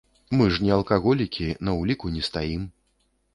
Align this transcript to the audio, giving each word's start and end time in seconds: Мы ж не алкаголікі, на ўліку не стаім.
Мы 0.37 0.45
ж 0.53 0.63
не 0.67 0.71
алкаголікі, 0.77 1.51
на 1.69 1.77
ўліку 1.81 2.05
не 2.17 2.23
стаім. 2.31 2.65